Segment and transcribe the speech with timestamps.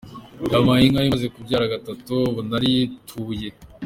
[0.51, 3.49] Yampaye inka imaze kubyara gatatu ubu narituye.